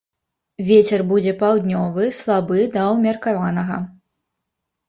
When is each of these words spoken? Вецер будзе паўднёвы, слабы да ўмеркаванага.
Вецер 0.69 1.03
будзе 1.11 1.33
паўднёвы, 1.43 2.09
слабы 2.21 2.65
да 2.79 2.87
ўмеркаванага. 2.97 3.77